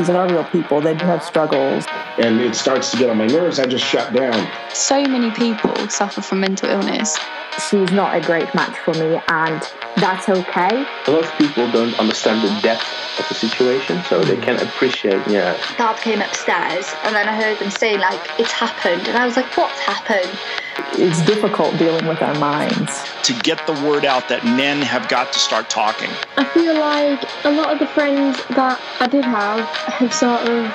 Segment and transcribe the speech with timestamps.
[0.00, 0.80] These are real people.
[0.80, 1.84] They do have struggles.
[2.16, 3.58] And it starts to get on my nerves.
[3.58, 4.50] I just shut down.
[4.72, 7.18] So many people suffer from mental illness.
[7.68, 9.60] She's not a great match for me, and
[9.96, 10.86] that's okay.
[11.06, 12.88] A lot of people don't understand the depth
[13.20, 15.54] of the situation, so they can't appreciate, yeah.
[15.76, 19.06] Dad came upstairs, and then I heard them say, like, it's happened.
[19.06, 20.30] And I was like, what's happened?
[20.94, 23.02] It's difficult dealing with our minds.
[23.24, 26.10] To get the word out that men have got to start talking.
[26.36, 30.72] I feel like a lot of the friends that I did have have sort of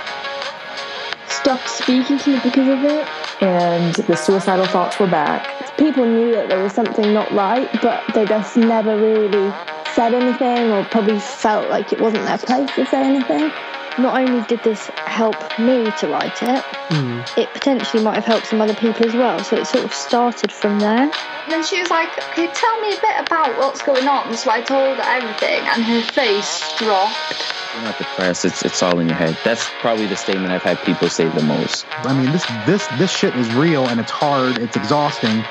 [1.30, 3.08] stopped speaking to me because of it.
[3.42, 5.78] And the suicidal thoughts were back.
[5.78, 9.54] People knew that there was something not right, but they just never really
[9.94, 13.52] said anything or probably felt like it wasn't their place to say anything.
[13.98, 17.38] Not only did this help me to write it, mm.
[17.38, 19.40] it potentially might have helped some other people as well.
[19.44, 21.04] So it sort of started from there.
[21.04, 24.52] And then she was like, "Okay, tell me a bit about what's going on?" So
[24.52, 27.54] I told her everything, and her face dropped.
[27.76, 28.46] You're not depressed.
[28.46, 29.38] It's it's all in your head.
[29.44, 31.86] That's probably the statement I've had people say the most.
[32.04, 34.58] I mean, this this this shit is real, and it's hard.
[34.58, 35.44] It's exhausting.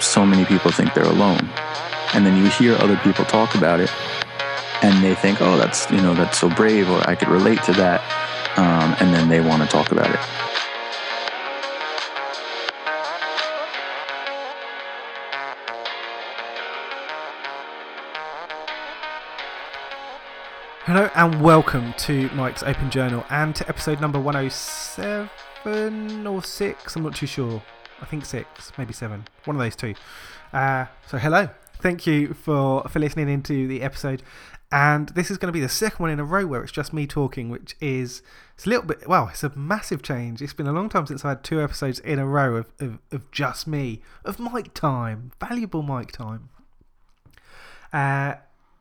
[0.00, 1.48] So many people think they're alone,
[2.12, 3.90] and then you hear other people talk about it,
[4.82, 7.72] and they think, oh, that's you know that's so brave, or I could relate to
[7.72, 8.00] that,
[8.56, 10.20] um, and then they want to talk about it.
[20.86, 27.02] Hello and welcome to Mike's Open Journal and to episode number 107 or 6, I'm
[27.02, 27.60] not too sure.
[28.00, 29.96] I think 6, maybe 7, one of those two.
[30.52, 31.48] Uh, so, hello,
[31.80, 34.22] thank you for, for listening into the episode
[34.72, 36.92] and this is going to be the second one in a row where it's just
[36.92, 38.22] me talking, which is
[38.54, 40.42] it's a little bit well, it's a massive change.
[40.42, 42.98] It's been a long time since I had two episodes in a row of, of,
[43.12, 46.48] of just me, of mic time, valuable mic time.
[47.92, 48.34] Uh,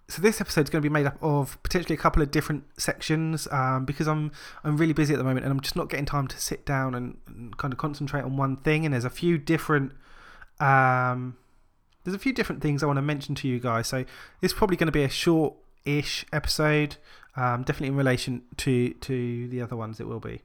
[0.08, 2.64] so this episode is going to be made up of potentially a couple of different
[2.80, 4.32] sections um, because I'm
[4.64, 6.96] I'm really busy at the moment and I'm just not getting time to sit down
[6.96, 8.86] and, and kind of concentrate on one thing.
[8.86, 9.92] And there's a few different
[10.60, 11.38] um,
[12.04, 13.88] there's a few different things I want to mention to you guys.
[13.88, 14.06] So
[14.42, 16.98] it's probably going to be a short ish episode.
[17.38, 20.42] Um, definitely in relation to to the other ones, it will be.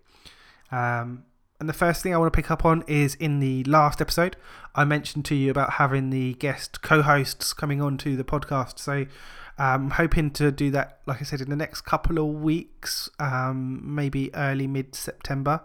[0.70, 1.24] Um,
[1.60, 4.36] and the first thing I want to pick up on is in the last episode,
[4.74, 8.78] I mentioned to you about having the guest co hosts coming on to the podcast.
[8.78, 9.06] So
[9.58, 13.10] I'm um, hoping to do that, like I said, in the next couple of weeks,
[13.18, 15.60] um, maybe early mid September,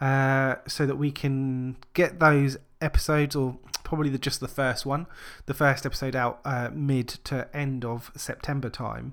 [0.00, 3.58] uh, so that we can get those episodes, or
[3.92, 5.06] probably the, just the first one,
[5.44, 9.12] the first episode out uh, mid to end of September time.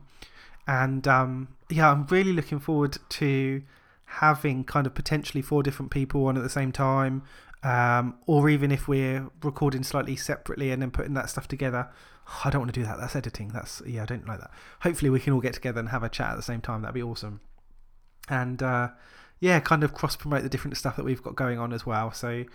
[0.66, 3.62] And um, yeah, I'm really looking forward to
[4.06, 7.24] having kind of potentially four different people on at the same time,
[7.62, 11.90] um, or even if we're recording slightly separately and then putting that stuff together.
[12.46, 13.00] I don't want to do that.
[13.02, 13.50] That's editing.
[13.50, 14.52] That's yeah, I don't like that.
[14.84, 16.84] Hopefully, we can all get together and have a chat at the same time.
[16.84, 17.42] That'd be awesome.
[18.30, 18.90] And uh,
[19.42, 22.14] yeah, kind of cross promote the different stuff that we've got going on as well.
[22.14, 22.46] So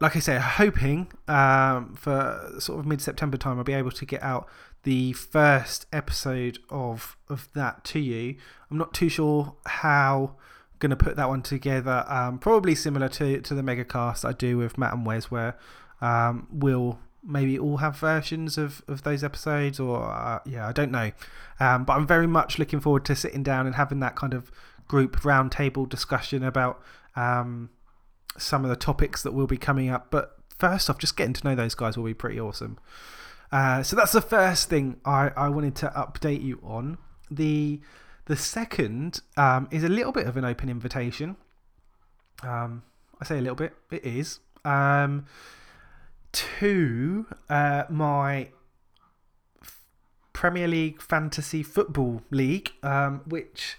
[0.00, 4.04] like I say, hoping um, for sort of mid September time, I'll be able to
[4.04, 4.48] get out
[4.82, 8.36] the first episode of of that to you.
[8.70, 10.36] I'm not too sure how
[10.72, 12.04] I'm going to put that one together.
[12.08, 15.56] Um, probably similar to to the megacast I do with Matt and Wes, where
[16.00, 20.90] um, we'll maybe all have versions of, of those episodes, or uh, yeah, I don't
[20.90, 21.12] know.
[21.58, 24.50] Um, but I'm very much looking forward to sitting down and having that kind of
[24.88, 26.82] group roundtable discussion about
[27.16, 27.70] um,
[28.40, 30.10] some of the topics that will be coming up.
[30.10, 32.78] But first off, just getting to know those guys will be pretty awesome.
[33.52, 36.98] Uh, so that's the first thing I, I wanted to update you on.
[37.30, 37.80] The
[38.26, 41.36] the second um, is a little bit of an open invitation.
[42.42, 42.84] Um,
[43.20, 44.38] I say a little bit, it is.
[44.64, 45.26] Um,
[46.32, 48.50] to uh, my
[50.32, 53.76] Premier League Fantasy Football League, um, which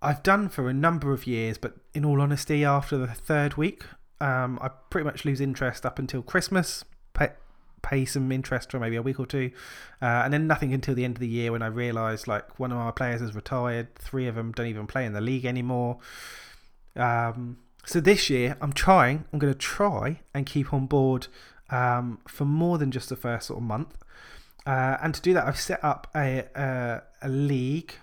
[0.00, 3.82] I've done for a number of years, but in all honesty, after the third week,
[4.20, 6.84] um, I pretty much lose interest up until Christmas.
[7.14, 7.30] Pay,
[7.82, 9.50] pay some interest for maybe a week or two,
[10.00, 12.70] uh, and then nothing until the end of the year when I realise like one
[12.70, 15.98] of our players has retired, three of them don't even play in the league anymore.
[16.94, 19.24] Um, so this year, I'm trying.
[19.32, 21.26] I'm going to try and keep on board
[21.70, 23.96] um, for more than just the first sort of month.
[24.66, 27.94] Uh, and to do that, I've set up a, a, a league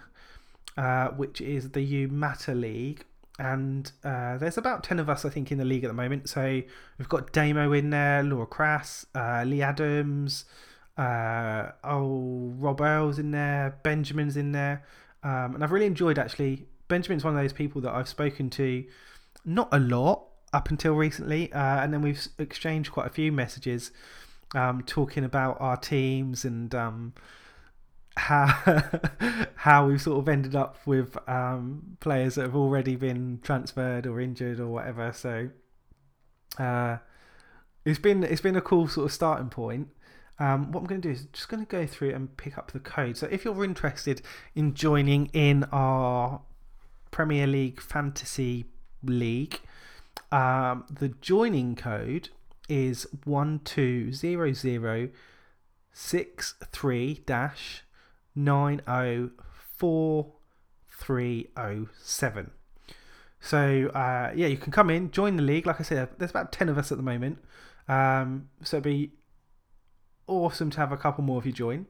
[0.78, 3.06] uh, which is the UMATA League.
[3.38, 6.30] And uh, there's about 10 of us, I think, in the league at the moment.
[6.30, 6.62] So
[6.98, 10.46] we've got Damo in there, Laura Crass, uh, Lee Adams,
[10.98, 14.86] uh, oh, Rob Earl's in there, Benjamin's in there.
[15.24, 16.68] Um, and I've really enjoyed actually.
[16.88, 18.86] Benjamin's one of those people that I've spoken to
[19.44, 21.52] not a lot up until recently.
[21.52, 23.92] Uh, and then we've exchanged quite a few messages
[24.54, 26.74] um, talking about our teams and.
[26.74, 27.14] Um,
[28.18, 28.46] how
[29.56, 34.20] how we've sort of ended up with um, players that have already been transferred or
[34.20, 35.12] injured or whatever.
[35.14, 35.50] So
[36.58, 36.98] uh,
[37.84, 39.90] it's been it's been a cool sort of starting point.
[40.38, 42.72] Um, what I'm going to do is just going to go through and pick up
[42.72, 43.16] the code.
[43.16, 44.22] So if you're interested
[44.54, 46.42] in joining in our
[47.10, 48.66] Premier League Fantasy
[49.02, 49.62] League,
[50.34, 52.30] um, the joining code
[52.68, 55.10] is one two zero zero
[55.94, 57.85] six three dash
[58.36, 59.30] nine oh
[59.78, 60.34] four
[61.00, 62.52] three oh seven.
[63.40, 65.66] So uh, yeah, you can come in, join the league.
[65.66, 67.40] Like I said, there's about ten of us at the moment.
[67.88, 69.12] Um, so it'd be
[70.28, 71.86] awesome to have a couple more of you join.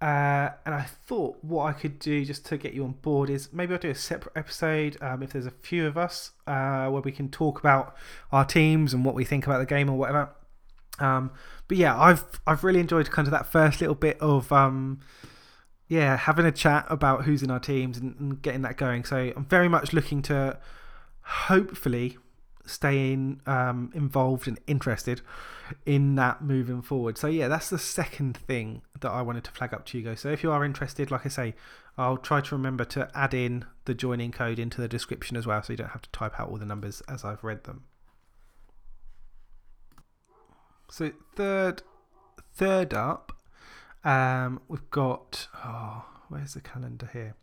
[0.00, 3.52] Uh, and I thought what I could do just to get you on board is
[3.52, 7.00] maybe I'll do a separate episode um, if there's a few of us uh, where
[7.00, 7.94] we can talk about
[8.30, 10.30] our teams and what we think about the game or whatever.
[10.98, 11.30] Um,
[11.68, 15.00] but yeah, I've I've really enjoyed kind of that first little bit of um,
[15.88, 19.04] yeah having a chat about who's in our teams and, and getting that going.
[19.04, 20.58] So I'm very much looking to
[21.22, 22.18] hopefully
[22.66, 25.20] staying um, involved and interested
[25.86, 27.18] in that moving forward.
[27.18, 30.20] So yeah, that's the second thing that I wanted to flag up to you guys.
[30.20, 31.54] So if you are interested, like I say,
[31.96, 35.62] I'll try to remember to add in the joining code into the description as well,
[35.62, 37.84] so you don't have to type out all the numbers as I've read them.
[40.90, 41.82] So third,
[42.54, 43.33] third up,
[44.04, 47.34] um, we've got oh, where's the calendar here?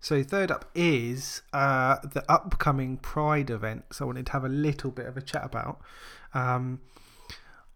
[0.00, 3.84] So third up is uh, the upcoming Pride event.
[3.92, 5.80] So I wanted to have a little bit of a chat about.
[6.32, 6.80] Um,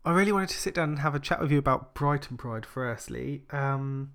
[0.04, 2.64] I really wanted to sit down and have a chat with you about Brighton Pride.
[2.64, 4.12] Firstly, um,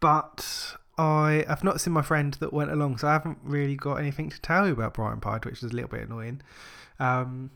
[0.00, 3.96] but I have not seen my friend that went along, so I haven't really got
[3.96, 6.42] anything to tell you about Brighton Pride, which is a little bit annoying.
[6.98, 7.50] Um,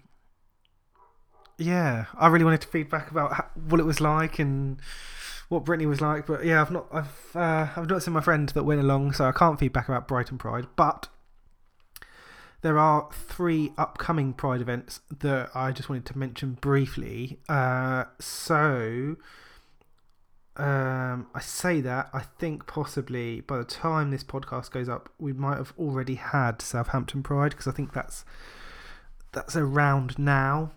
[1.59, 4.81] yeah, I really wanted to feedback about how, what it was like and
[5.50, 8.49] what Brittany was like, but yeah, I've not I've uh, I've not seen my friend
[8.50, 10.69] that went along, so I can't feedback about Brighton Pride.
[10.76, 11.08] But
[12.62, 17.41] there are three upcoming Pride events that I just wanted to mention briefly.
[17.49, 19.17] Uh, so
[20.56, 25.32] um, I say that I think possibly by the time this podcast goes up, we
[25.32, 28.25] might have already had Southampton Pride because I think that's
[29.32, 30.70] that's around now.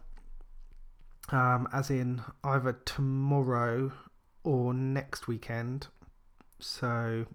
[1.29, 3.91] Um, as in either tomorrow
[4.43, 5.87] or next weekend.
[6.59, 7.25] So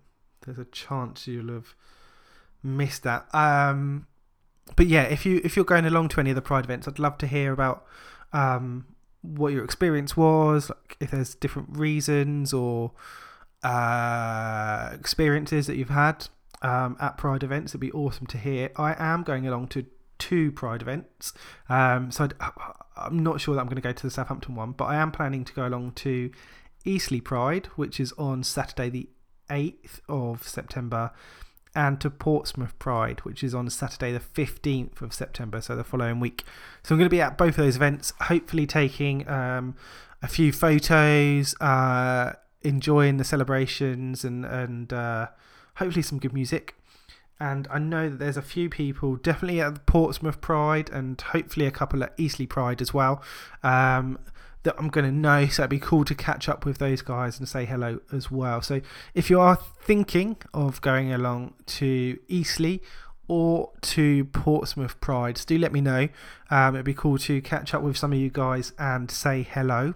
[0.44, 1.74] there's a chance you'll have
[2.62, 3.32] missed that.
[3.34, 4.06] Um,
[4.76, 6.98] but yeah, if you if you're going along to any of the Pride events, I'd
[6.98, 7.84] love to hear about
[8.32, 8.86] um,
[9.22, 10.70] what your experience was.
[10.70, 12.92] Like if there's different reasons or
[13.62, 16.28] uh, experiences that you've had
[16.62, 18.70] um, at Pride events, it'd be awesome to hear.
[18.76, 19.86] I am going along to
[20.18, 21.32] two Pride events,
[21.68, 24.72] um, so i am not sure that I'm going to go to the Southampton one,
[24.72, 26.30] but I am planning to go along to
[26.84, 29.08] Eastleigh Pride, which is on Saturday the
[29.50, 31.10] 8th of September,
[31.74, 36.20] and to Portsmouth Pride, which is on Saturday the 15th of September, so the following
[36.20, 36.44] week.
[36.82, 39.76] So I'm going to be at both of those events, hopefully taking um,
[40.22, 42.32] a few photos, uh,
[42.62, 45.28] enjoying the celebrations, and, and uh,
[45.76, 46.74] hopefully some good music.
[47.40, 51.66] And I know that there's a few people definitely at the Portsmouth Pride and hopefully
[51.66, 53.22] a couple at Eastleigh Pride as well.
[53.62, 54.18] Um,
[54.68, 55.46] that I'm going to know.
[55.46, 58.60] So it'd be cool to catch up with those guys and say hello as well.
[58.60, 58.82] So
[59.14, 62.80] if you are thinking of going along to Eastleigh
[63.28, 66.08] or to Portsmouth Pride, do let me know.
[66.50, 69.94] Um, it'd be cool to catch up with some of you guys and say hello.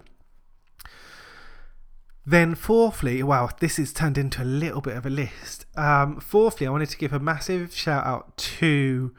[2.24, 5.66] Then, fourthly, wow, this has turned into a little bit of a list.
[5.76, 9.12] Um, fourthly, I wanted to give a massive shout out to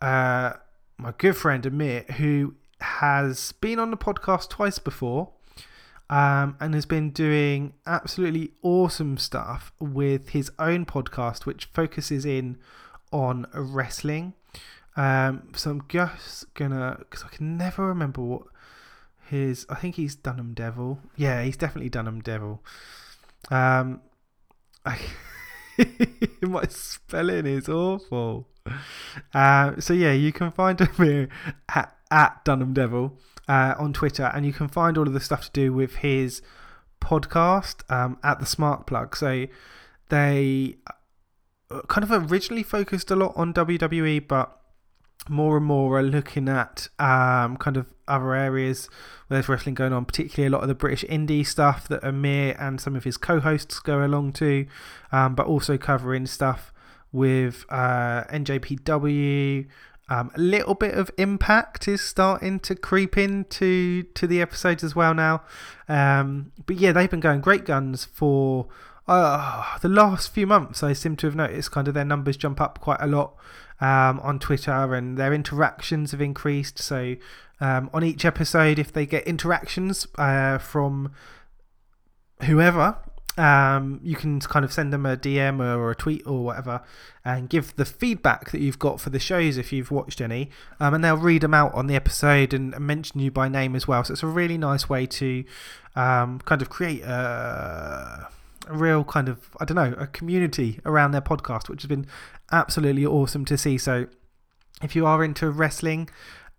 [0.00, 0.54] uh,
[0.96, 5.30] my good friend Amir, who has been on the podcast twice before
[6.10, 12.58] um, and has been doing absolutely awesome stuff with his own podcast, which focuses in
[13.12, 14.34] on wrestling.
[14.96, 18.42] Um, so I'm just gonna, because I can never remember what
[19.28, 21.00] his, I think he's Dunham Devil.
[21.16, 22.62] Yeah, he's definitely Dunham Devil.
[23.50, 24.00] Um,
[24.86, 24.98] I,
[26.42, 28.46] my spelling is awful.
[29.32, 31.28] Uh, so yeah, you can find him
[31.68, 33.18] at at Dunham Devil
[33.48, 36.42] uh, on Twitter, and you can find all of the stuff to do with his
[37.00, 39.16] podcast um, at the Smart Plug.
[39.16, 39.46] So
[40.08, 40.76] they
[41.70, 44.60] uh, kind of originally focused a lot on WWE, but
[45.28, 48.88] more and more are looking at um, kind of other areas
[49.26, 52.56] where there's wrestling going on, particularly a lot of the British indie stuff that Amir
[52.58, 54.66] and some of his co hosts go along to,
[55.12, 56.72] um, but also covering stuff
[57.14, 59.66] with uh, NJPW,
[60.08, 64.94] Um, a little bit of impact is starting to creep into to the episodes as
[64.94, 65.42] well now.
[65.88, 68.66] Um, but yeah, they've been going great guns for
[69.08, 70.82] uh, the last few months.
[70.82, 73.34] I seem to have noticed kind of their numbers jump up quite a lot
[73.80, 76.78] um, on Twitter and their interactions have increased.
[76.78, 77.16] So
[77.60, 81.12] um, on each episode, if they get interactions uh, from
[82.42, 82.98] whoever,
[83.36, 86.82] um, you can kind of send them a DM or, a tweet or whatever
[87.24, 90.50] and give the feedback that you've got for the shows if you've watched any.
[90.78, 93.74] Um, and they'll read them out on the episode and, and, mention you by name
[93.74, 94.04] as well.
[94.04, 95.44] So it's a really nice way to
[95.96, 98.28] um, kind of create a,
[98.68, 102.06] a, real kind of, I don't know, a community around their podcast, which has been
[102.52, 103.78] absolutely awesome to see.
[103.78, 104.06] So
[104.80, 106.08] if you are into wrestling,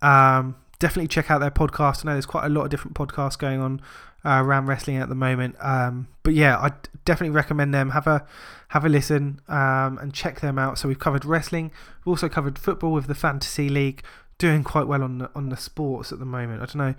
[0.01, 2.03] um, definitely check out their podcast.
[2.03, 3.81] I know there's quite a lot of different podcasts going on
[4.25, 5.55] uh, around wrestling at the moment.
[5.59, 6.71] Um, but yeah, I
[7.05, 7.91] definitely recommend them.
[7.91, 8.25] Have a
[8.69, 10.77] have a listen um, and check them out.
[10.77, 11.71] So we've covered wrestling.
[12.03, 14.03] We've also covered football with the fantasy league,
[14.37, 16.61] doing quite well on the, on the sports at the moment.
[16.61, 16.95] I don't know.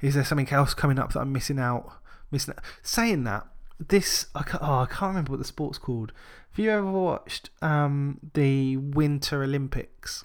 [0.00, 1.92] Is there something else coming up that I'm missing out?
[2.30, 2.64] Missing out?
[2.82, 3.46] saying that
[3.88, 6.12] this I can't, oh I can't remember what the sport's called.
[6.50, 10.24] Have you ever watched um, the Winter Olympics?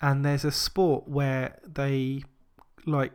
[0.00, 2.24] And there's a sport where they
[2.86, 3.12] like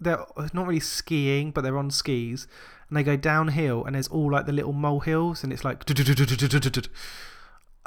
[0.00, 2.46] they're not really skiing, but they're on skis,
[2.88, 5.84] and they go downhill, and there's all like the little molehills, and it's like.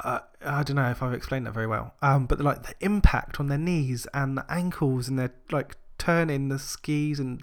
[0.00, 3.40] Uh, I don't know if I've explained that very well, um, but like the impact
[3.40, 7.42] on their knees and the ankles, and they're like turning the skis, and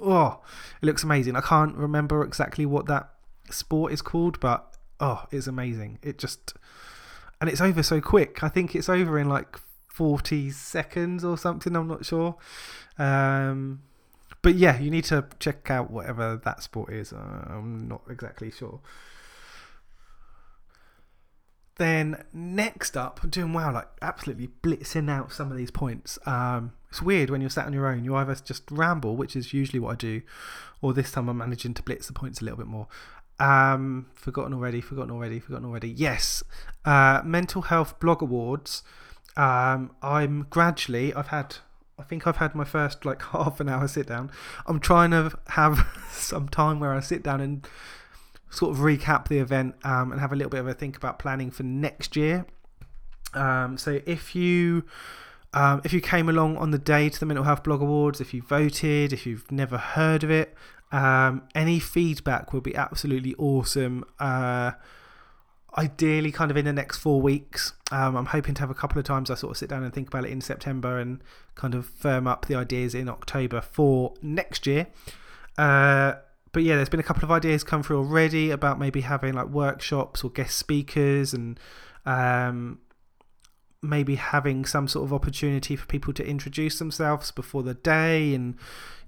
[0.00, 0.40] oh,
[0.80, 1.36] it looks amazing.
[1.36, 3.10] I can't remember exactly what that
[3.50, 5.98] sport is called, but oh, it's amazing.
[6.02, 6.54] It just
[7.40, 8.42] and it's over so quick.
[8.42, 9.58] I think it's over in like
[9.96, 11.74] 40 seconds or something.
[11.74, 12.36] I'm not sure.
[12.98, 13.80] Um,
[14.42, 17.14] but yeah, you need to check out whatever that sport is.
[17.14, 18.80] Uh, I'm not exactly sure.
[21.76, 26.18] Then next up, I'm doing well, like absolutely blitzing out some of these points.
[26.26, 28.04] Um, it's weird when you're sat on your own.
[28.04, 30.22] You either just ramble, which is usually what I do,
[30.82, 32.86] or this time I'm managing to blitz the points a little bit more.
[33.40, 35.88] Um, forgotten already, forgotten already, forgotten already.
[35.88, 36.42] Yes,
[36.84, 38.82] uh, mental health blog awards.
[39.36, 41.12] Um, I'm gradually.
[41.14, 41.56] I've had
[41.98, 44.30] I think I've had my first like half an hour sit down.
[44.66, 47.66] I'm trying to have some time where I sit down and
[48.50, 51.18] sort of recap the event um, and have a little bit of a think about
[51.18, 52.46] planning for next year.
[53.34, 54.84] Um, so if you
[55.52, 58.34] um, if you came along on the day to the Mental Health Blog Awards, if
[58.34, 60.54] you voted, if you've never heard of it,
[60.92, 64.04] um, any feedback would be absolutely awesome.
[64.18, 64.72] Uh,
[65.78, 67.72] ideally kind of in the next four weeks.
[67.90, 69.92] Um, I'm hoping to have a couple of times I sort of sit down and
[69.92, 71.22] think about it in September and
[71.54, 74.86] kind of firm up the ideas in October for next year.
[75.58, 76.14] Uh,
[76.52, 79.48] but yeah, there's been a couple of ideas come through already about maybe having like
[79.48, 81.60] workshops or guest speakers and
[82.06, 82.78] um,
[83.82, 88.56] maybe having some sort of opportunity for people to introduce themselves before the day and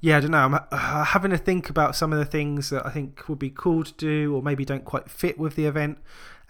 [0.01, 2.85] yeah i don't know i'm uh, having to think about some of the things that
[2.87, 5.99] i think would be cool to do or maybe don't quite fit with the event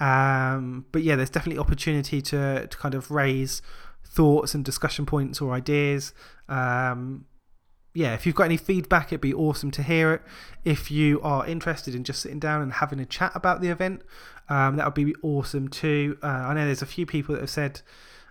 [0.01, 3.63] um, but yeah, there's definitely opportunity to, to kind of raise
[4.05, 6.15] thoughts and discussion points or ideas.
[6.49, 7.27] Um,
[7.95, 10.23] yeah, if you've got any feedback, it'd be awesome to hear it.
[10.65, 14.03] If you are interested in just sitting down and having a chat about the event,
[14.49, 16.17] um, that would be awesome too.
[16.23, 17.81] Uh, I know there's a few people that have said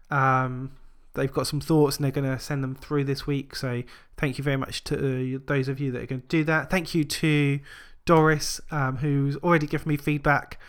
[0.09, 0.71] um,
[1.15, 3.55] they've got some thoughts and they're going to send them through this week.
[3.55, 3.83] So
[4.15, 6.69] thank you very much to uh, those of you that are going to do that.
[6.69, 7.59] Thank you to
[8.05, 10.59] Doris, um, who's already given me feedback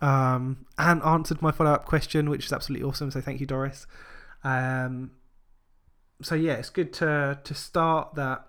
[0.00, 3.10] um, and answered my follow up question, which is absolutely awesome.
[3.10, 3.86] So thank you, Doris.
[4.44, 5.12] Um,
[6.22, 8.46] so yeah, it's good to to start that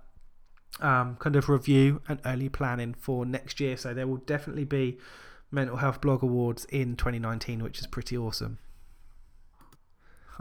[0.80, 3.78] um, kind of review and early planning for next year.
[3.78, 4.98] So there will definitely be
[5.52, 8.60] mental health blog awards in 2019, which is pretty awesome.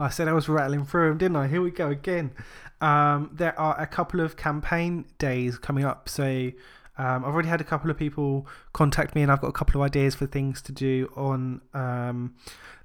[0.01, 1.47] I said I was rattling through them, didn't I?
[1.47, 2.31] Here we go again.
[2.79, 6.07] Um, there are a couple of campaign days coming up.
[6.07, 6.51] So
[6.99, 9.81] um, I've already had a couple of people contact me, and I've got a couple
[9.81, 12.35] of ideas for things to do on um,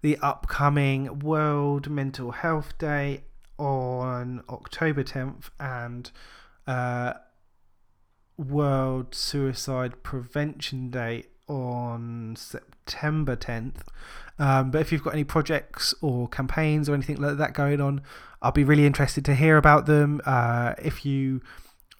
[0.02, 3.24] the upcoming World Mental Health Day
[3.58, 6.12] on October 10th and
[6.68, 7.14] uh,
[8.38, 13.82] World Suicide Prevention Day on September 10th.
[14.38, 18.00] Um, but if you've got any projects or campaigns or anything like that going on,
[18.40, 20.20] I'll be really interested to hear about them.
[20.24, 21.40] Uh, if you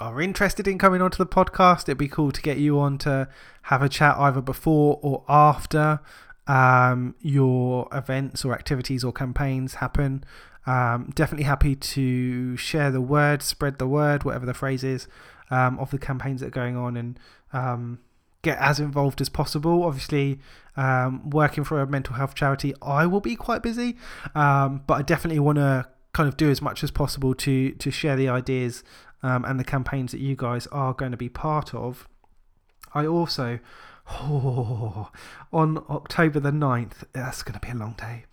[0.01, 3.29] are interested in coming onto the podcast, it'd be cool to get you on to
[3.63, 6.01] have a chat either before or after
[6.47, 10.25] um, your events or activities or campaigns happen.
[10.67, 15.07] Um, definitely happy to share the word, spread the word, whatever the phrase is,
[15.51, 17.21] um, of the campaigns that are going on and
[17.53, 17.99] um,
[18.43, 19.85] get as involved as possible.
[19.85, 20.41] Obviously,
[20.77, 23.97] um, working for a mental health charity, I will be quite busy,
[24.35, 27.91] um, but I definitely want to kind of do as much as possible to to
[27.91, 28.85] share the ideas
[29.25, 32.07] um, and the campaigns that you guys are going to be part of.
[32.93, 33.59] I also,
[34.11, 35.11] oh,
[35.53, 38.27] on October the 9th, that's going to be a long day.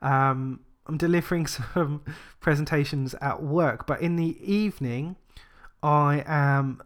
[0.00, 2.04] Um, I'm delivering some
[2.38, 5.16] presentations at work, but in the evening,
[5.82, 6.80] I am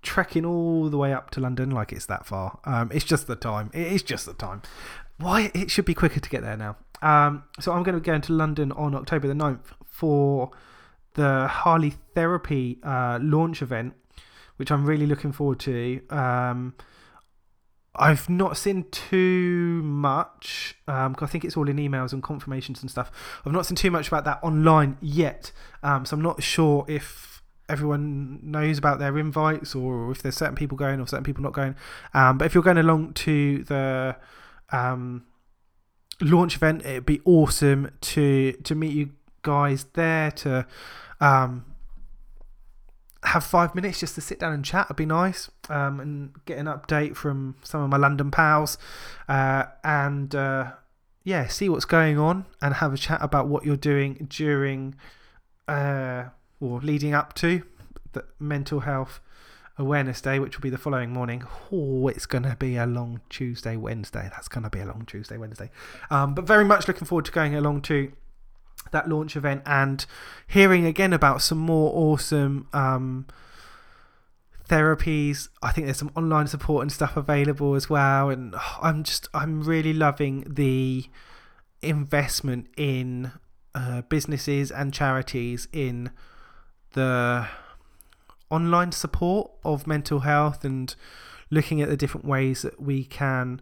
[0.00, 2.60] trekking all the way up to London like it's that far.
[2.64, 3.70] Um, it's just the time.
[3.74, 4.62] It is just the time.
[5.18, 5.50] Why?
[5.54, 6.76] It should be quicker to get there now.
[7.02, 10.50] Um, so I'm going to be going to London on October the 9th for
[11.16, 13.94] the Harley Therapy uh, launch event,
[14.56, 16.00] which I'm really looking forward to.
[16.08, 16.74] Um,
[17.98, 20.76] I've not seen too much.
[20.86, 23.10] Um, I think it's all in emails and confirmations and stuff.
[23.44, 27.42] I've not seen too much about that online yet, um, so I'm not sure if
[27.68, 31.52] everyone knows about their invites or if there's certain people going or certain people not
[31.52, 31.74] going.
[32.14, 34.16] Um, but if you're going along to the
[34.70, 35.24] um,
[36.20, 39.10] launch event, it'd be awesome to to meet you
[39.42, 40.66] guys there to
[41.20, 41.64] um,
[43.24, 46.58] have five minutes just to sit down and chat would be nice um, and get
[46.58, 48.78] an update from some of my London pals
[49.28, 50.72] uh, and uh,
[51.24, 54.94] yeah, see what's going on and have a chat about what you're doing during
[55.66, 56.24] uh,
[56.60, 57.62] or leading up to
[58.12, 59.20] the Mental Health
[59.76, 61.42] Awareness Day, which will be the following morning.
[61.72, 64.30] Oh, it's going to be a long Tuesday, Wednesday.
[64.32, 65.70] That's going to be a long Tuesday, Wednesday.
[66.10, 68.12] Um, but very much looking forward to going along to
[68.92, 70.04] that launch event and
[70.46, 73.26] hearing again about some more awesome um,
[74.68, 75.48] therapies.
[75.62, 78.30] I think there's some online support and stuff available as well.
[78.30, 81.06] And I'm just, I'm really loving the
[81.82, 83.32] investment in
[83.74, 86.10] uh, businesses and charities in
[86.94, 87.46] the
[88.50, 90.94] online support of mental health and
[91.50, 93.60] looking at the different ways that we can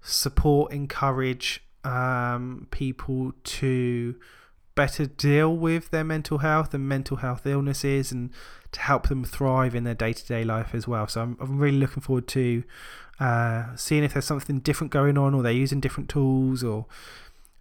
[0.00, 4.16] support, encourage um, people to
[4.74, 8.30] better deal with their mental health and mental health illnesses and
[8.72, 11.06] to help them thrive in their day to day life as well.
[11.06, 12.64] So I'm, I'm really looking forward to
[13.20, 16.86] uh, seeing if there's something different going on or they're using different tools or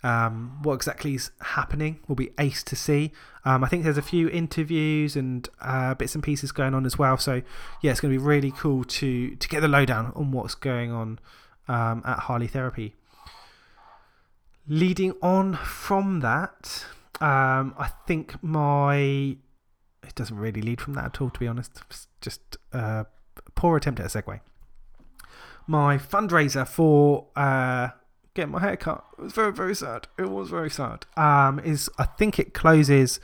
[0.03, 3.11] um, what exactly is happening will be ace to see.
[3.45, 6.97] Um, I think there's a few interviews and uh, bits and pieces going on as
[6.97, 7.17] well.
[7.17, 7.41] So
[7.81, 10.91] yeah, it's going to be really cool to to get the lowdown on what's going
[10.91, 11.19] on
[11.67, 12.95] um, at Harley Therapy.
[14.67, 16.85] Leading on from that,
[17.21, 19.37] um, I think my
[20.03, 21.81] it doesn't really lead from that at all, to be honest.
[21.89, 23.05] It's just a
[23.55, 24.39] poor attempt at a segue.
[25.67, 27.89] My fundraiser for uh,
[28.33, 30.07] getting my hair cut it was very very sad.
[30.17, 31.05] It was very sad.
[31.15, 33.19] Um, is I think it closes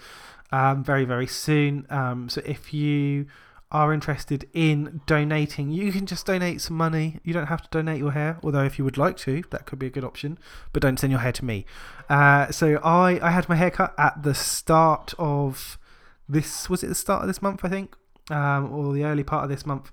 [0.52, 1.88] um, very very soon.
[1.90, 3.26] Um, so if you
[3.72, 7.20] are interested in donating, you can just donate some money.
[7.24, 9.78] You don't have to donate your hair, although if you would like to, that could
[9.78, 10.40] be a good option.
[10.72, 11.66] But don't send your hair to me.
[12.10, 15.78] Uh, so I I had my hair cut at the start of
[16.30, 16.70] this.
[16.70, 17.66] Was it the start of this month?
[17.66, 17.96] I think,
[18.30, 19.92] um, or the early part of this month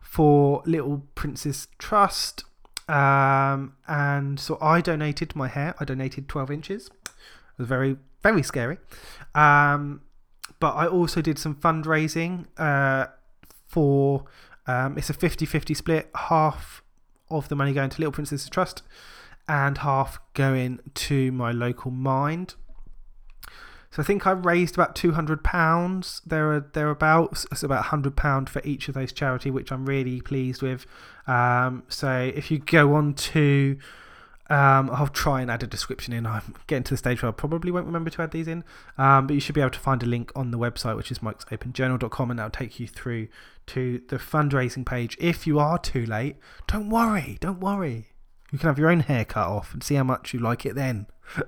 [0.00, 2.44] for Little Princess Trust.
[2.88, 5.74] Um, and so I donated my hair.
[5.80, 6.86] I donated 12 inches.
[6.86, 8.78] It was very, very scary.
[9.34, 10.02] Um,
[10.60, 13.06] but I also did some fundraising uh,
[13.66, 14.24] for
[14.66, 16.82] um, it's a 50 50 split, half
[17.30, 18.82] of the money going to Little Princess Trust
[19.48, 22.54] and half going to my local mind.
[23.90, 27.46] So I think I raised about two hundred pounds there are thereabouts.
[27.50, 30.86] It's about hundred pound for each of those charity, which I'm really pleased with.
[31.26, 33.78] Um, so if you go on to,
[34.48, 36.26] um, I'll try and add a description in.
[36.26, 38.62] I'm getting to the stage where I probably won't remember to add these in,
[38.96, 41.18] um, but you should be able to find a link on the website, which is
[41.18, 43.28] mikesopenjournal.com, and that'll take you through
[43.66, 45.16] to the fundraising page.
[45.20, 46.36] If you are too late,
[46.68, 48.08] don't worry, don't worry.
[48.52, 50.76] You can have your own hair cut off and see how much you like it
[50.76, 51.06] then.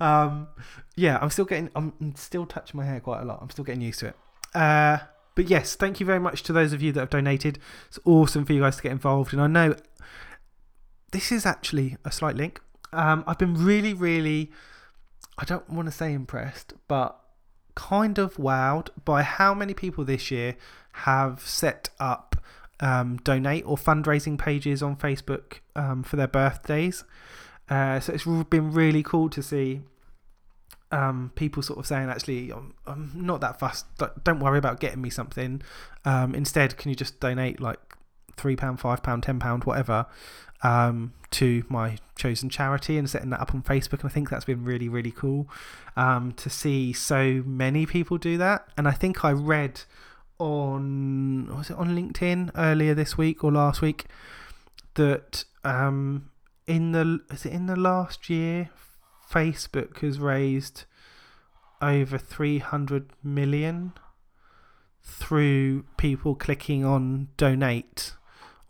[0.00, 0.46] um,
[0.94, 3.40] yeah, I'm still getting, I'm still touching my hair quite a lot.
[3.42, 4.16] I'm still getting used to it.
[4.54, 4.98] Uh,
[5.34, 7.58] but yes, thank you very much to those of you that have donated.
[7.88, 9.32] It's awesome for you guys to get involved.
[9.32, 9.74] And I know
[11.10, 12.60] this is actually a slight link.
[12.92, 14.50] Um, I've been really, really,
[15.38, 17.18] I don't want to say impressed, but
[17.74, 20.56] kind of wowed by how many people this year
[20.92, 22.36] have set up
[22.80, 27.04] um, donate or fundraising pages on Facebook um, for their birthdays.
[27.68, 29.82] Uh, so it's been really cool to see
[30.90, 33.86] um, people sort of saying, actually, I'm, I'm not that fussed.
[34.24, 35.62] Don't worry about getting me something.
[36.04, 37.78] Um, instead, can you just donate like
[38.36, 40.06] £3, £5, £10, whatever,
[40.62, 44.00] um, to my chosen charity and setting that up on Facebook?
[44.00, 45.48] And I think that's been really, really cool
[45.96, 48.68] um, to see so many people do that.
[48.76, 49.82] And I think I read
[50.38, 54.06] on, was it on LinkedIn earlier this week or last week
[54.94, 56.30] that um,
[56.66, 58.70] in the is it in the last year
[59.30, 60.84] Facebook has raised
[61.80, 63.92] over 300 million
[65.02, 68.14] through people clicking on donate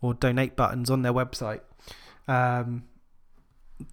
[0.01, 1.61] or donate buttons on their website.
[2.27, 2.83] Um,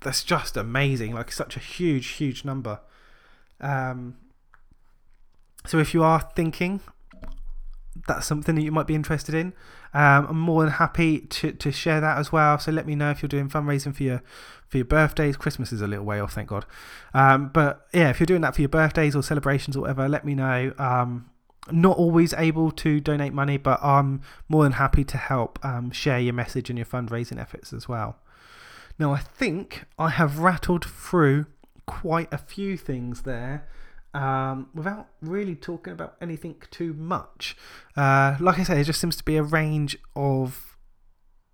[0.01, 1.15] that's just amazing.
[1.15, 2.81] Like such a huge, huge number.
[3.61, 4.17] Um,
[5.67, 6.81] so if you are thinking
[8.07, 9.53] that's something that you might be interested in,
[9.95, 12.59] um, I'm more than happy to, to share that as well.
[12.59, 14.23] So let me know if you're doing fundraising for your
[14.69, 15.37] for your birthdays.
[15.37, 16.67] Christmas is a little way off, thank God.
[17.15, 20.25] Um, but yeah, if you're doing that for your birthdays or celebrations or whatever, let
[20.25, 20.75] me know.
[20.79, 21.31] Um,
[21.71, 26.19] not always able to donate money, but I'm more than happy to help um, share
[26.19, 28.17] your message and your fundraising efforts as well.
[28.99, 31.47] Now, I think I have rattled through
[31.87, 33.69] quite a few things there
[34.15, 37.57] um, without really talking about anything too much.
[37.97, 40.77] Uh, like I say, it just seems to be a range of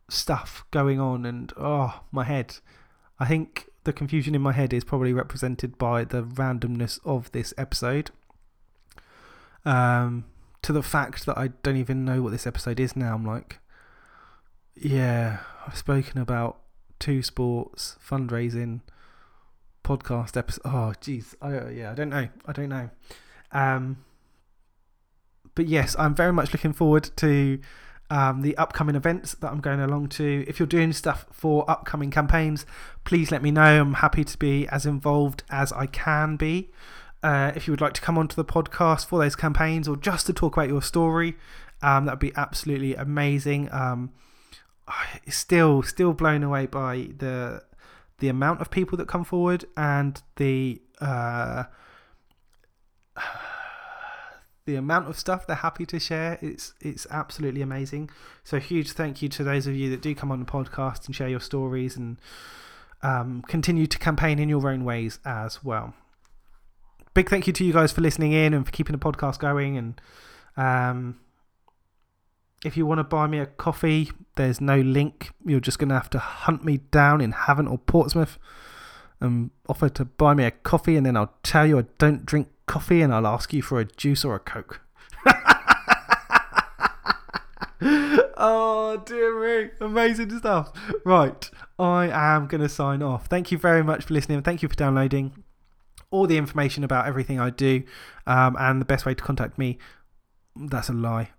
[0.09, 2.57] stuff going on, and oh, my head.
[3.19, 7.53] I think the confusion in my head is probably represented by the randomness of this
[7.57, 8.11] episode.
[9.65, 10.25] Um,
[10.63, 13.15] to the fact that I don't even know what this episode is now.
[13.15, 13.61] I'm like,
[14.75, 16.59] yeah, I've spoken about
[16.99, 18.81] two sports fundraising
[19.85, 20.63] podcast episode.
[20.65, 22.91] Oh, jeez, I yeah, I don't know, I don't know.
[23.53, 24.05] Um,
[25.55, 27.61] but yes, I'm very much looking forward to
[28.11, 30.45] um, the upcoming events that I'm going along to.
[30.49, 32.67] If you're doing stuff for upcoming campaigns,
[33.05, 33.81] please let me know.
[33.83, 36.71] I'm happy to be as involved as I can be.
[37.25, 40.27] Uh, if you would like to come onto the podcast for those campaigns or just
[40.27, 41.35] to talk about your story,
[41.81, 43.73] um, that would be absolutely amazing.
[43.73, 44.13] Um,
[45.31, 47.65] still, still blown away by the
[48.19, 51.65] the amount of people that come forward and the uh,
[54.67, 56.39] the amount of stuff they're happy to share.
[56.43, 58.11] It's it's absolutely amazing.
[58.45, 61.17] So huge thank you to those of you that do come on the podcast and
[61.17, 62.19] share your stories and
[63.03, 65.95] um, continue to campaign in your own ways as well
[67.15, 69.77] big thank you to you guys for listening in and for keeping the podcast going.
[69.79, 70.01] And
[70.57, 71.21] um,
[72.65, 75.31] if you want to buy me a coffee, there's no link.
[75.45, 78.39] You're just going to have to hunt me down in Havant or Portsmouth
[79.21, 80.97] and offer to buy me a coffee.
[80.97, 83.85] And then I'll tell you I don't drink coffee and I'll ask you for a
[83.85, 84.81] juice or a Coke.
[88.37, 89.71] oh, dear me.
[89.81, 90.73] Amazing stuff.
[91.05, 91.49] Right.
[91.79, 93.27] I am going to sign off.
[93.27, 94.43] Thank you very much for listening.
[94.43, 95.44] Thank you for downloading
[96.15, 97.83] all the information about everything I do.
[98.27, 99.79] Um, and the best way to contact me,
[100.55, 101.31] that's a lie.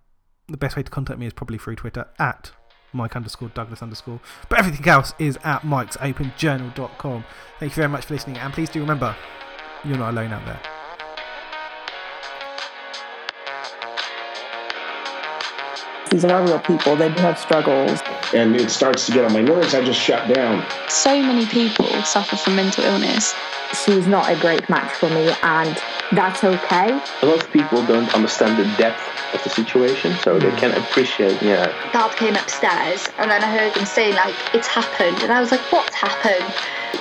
[0.50, 2.52] The best way to contact me is probably through Twitter at
[2.92, 4.20] Mike underscore Douglas underscore.
[4.50, 7.24] But everything else is at Mike'sOpenJournal.com.
[7.60, 8.38] Thank you very much for listening.
[8.38, 9.16] And please do remember,
[9.86, 10.60] you're not alone out there.
[16.12, 16.98] These are not real people.
[16.98, 18.02] They do have struggles.
[18.34, 19.74] And it starts to get on my nerves.
[19.74, 20.66] I just shut down.
[20.90, 23.34] So many people suffer from mental illness
[23.76, 26.92] she's not a great match for me, and that's okay.
[27.22, 29.02] A lot of people don't understand the depth
[29.34, 30.58] of the situation, so they mm.
[30.58, 31.66] can't appreciate, yeah.
[31.92, 35.22] Dad came upstairs, and then I heard him saying, like, it's happened.
[35.24, 36.54] And I was like, what's happened?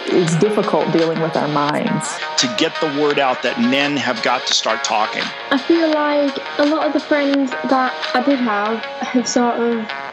[0.07, 2.19] It's difficult dealing with our minds.
[2.39, 5.23] To get the word out that men have got to start talking.
[5.51, 10.04] I feel like a lot of the friends that I did have have sort of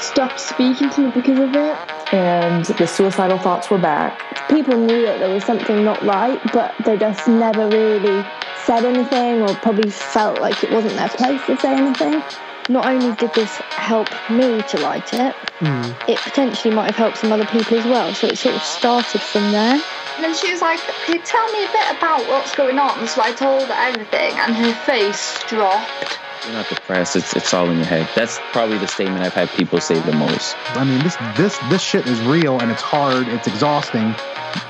[0.00, 2.14] stopped speaking to me because of it.
[2.14, 4.20] And the suicidal thoughts were back.
[4.48, 8.24] People knew that there was something not right, but they just never really
[8.64, 12.22] said anything or probably felt like it wasn't their place to say anything.
[12.68, 16.08] Not only did this help me to write it, mm.
[16.08, 18.12] it potentially might have helped some other people as well.
[18.12, 19.80] So it sort of started from there.
[20.16, 23.06] And then she was like, Can you tell me a bit about what's going on?
[23.06, 26.18] So I told her everything, and her face dropped.
[26.44, 27.16] You're not depressed.
[27.16, 28.08] It's it's all in your head.
[28.14, 30.56] That's probably the statement I've had people say the most.
[30.70, 33.28] I mean, this this this shit is real and it's hard.
[33.28, 34.14] It's exhausting.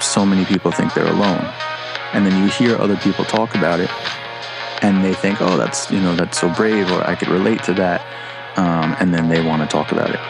[0.00, 1.44] So many people think they're alone,
[2.12, 3.90] and then you hear other people talk about it,
[4.82, 7.74] and they think, "Oh, that's you know that's so brave," or "I could relate to
[7.74, 8.00] that,"
[8.56, 10.20] um, and then they want to talk about it.